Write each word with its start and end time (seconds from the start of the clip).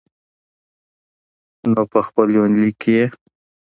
نو 1.71 1.81
په 1.91 1.99
خپل 2.07 2.27
يونليک 2.37 2.75
کې 2.81 2.91
يې 2.99 3.05